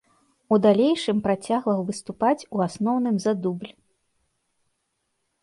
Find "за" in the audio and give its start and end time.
3.27-3.35